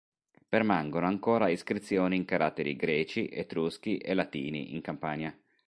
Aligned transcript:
Permangono 0.49 1.05
ancora 1.05 1.49
iscrizioni 1.49 2.15
in 2.15 2.25
caratteri 2.25 2.75
greci, 2.75 3.27
etruschi 3.29 3.97
e 3.99 4.15
latini 4.15 4.73
in 4.73 4.81
Campania. 4.81 5.39